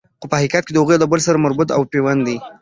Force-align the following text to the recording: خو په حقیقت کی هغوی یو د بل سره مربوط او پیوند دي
خو 0.19 0.25
په 0.31 0.35
حقیقت 0.39 0.63
کی 0.65 0.73
هغوی 0.75 0.95
یو 0.95 1.01
د 1.03 1.05
بل 1.11 1.19
سره 1.27 1.43
مربوط 1.45 1.69
او 1.77 1.81
پیوند 1.91 2.21
دي 2.27 2.37